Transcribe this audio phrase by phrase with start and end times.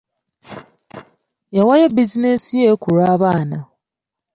[1.55, 3.57] Yawaayo bizinensi ye ku lw'abaana.